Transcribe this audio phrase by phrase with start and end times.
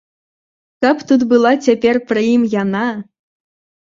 [0.85, 2.87] Каб тут была цяпер пры ім яна!